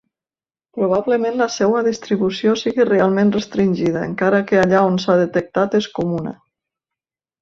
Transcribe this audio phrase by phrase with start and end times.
[0.77, 6.35] Probablement la seva distribució sigui realment restringida, encara que allà on s'ha detectat és comuna.